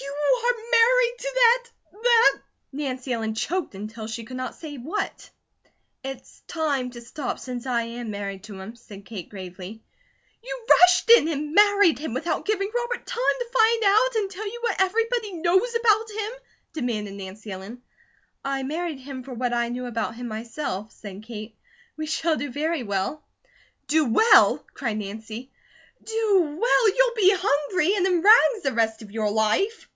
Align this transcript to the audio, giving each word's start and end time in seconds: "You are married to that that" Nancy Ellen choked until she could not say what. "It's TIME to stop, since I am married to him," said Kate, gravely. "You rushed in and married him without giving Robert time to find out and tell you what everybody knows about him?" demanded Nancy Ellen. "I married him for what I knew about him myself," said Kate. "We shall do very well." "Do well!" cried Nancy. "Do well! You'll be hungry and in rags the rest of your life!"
"You 0.00 0.54
are 0.54 0.64
married 0.70 1.18
to 1.18 1.32
that 1.34 1.64
that" 2.02 2.38
Nancy 2.82 3.12
Ellen 3.12 3.34
choked 3.34 3.74
until 3.74 4.06
she 4.06 4.22
could 4.24 4.36
not 4.36 4.54
say 4.54 4.76
what. 4.76 5.30
"It's 6.04 6.42
TIME 6.46 6.90
to 6.90 7.00
stop, 7.00 7.38
since 7.38 7.64
I 7.66 7.82
am 7.84 8.10
married 8.10 8.44
to 8.44 8.60
him," 8.60 8.76
said 8.76 9.06
Kate, 9.06 9.30
gravely. 9.30 9.82
"You 10.42 10.66
rushed 10.68 11.10
in 11.10 11.28
and 11.28 11.54
married 11.54 11.98
him 11.98 12.12
without 12.12 12.44
giving 12.44 12.70
Robert 12.74 13.06
time 13.06 13.36
to 13.40 13.50
find 13.52 13.84
out 13.84 14.14
and 14.16 14.30
tell 14.30 14.46
you 14.46 14.60
what 14.62 14.80
everybody 14.80 15.32
knows 15.32 15.74
about 15.74 16.10
him?" 16.10 16.32
demanded 16.74 17.14
Nancy 17.14 17.50
Ellen. 17.50 17.82
"I 18.44 18.62
married 18.64 19.00
him 19.00 19.22
for 19.22 19.32
what 19.32 19.54
I 19.54 19.70
knew 19.70 19.86
about 19.86 20.14
him 20.16 20.28
myself," 20.28 20.92
said 20.92 21.22
Kate. 21.22 21.56
"We 21.96 22.04
shall 22.06 22.36
do 22.36 22.50
very 22.50 22.82
well." 22.82 23.24
"Do 23.86 24.04
well!" 24.04 24.64
cried 24.74 24.98
Nancy. 24.98 25.50
"Do 26.02 26.56
well! 26.60 26.88
You'll 26.94 27.14
be 27.16 27.34
hungry 27.36 27.94
and 27.96 28.06
in 28.06 28.22
rags 28.22 28.62
the 28.62 28.72
rest 28.72 29.02
of 29.02 29.10
your 29.10 29.30
life!" 29.32 29.88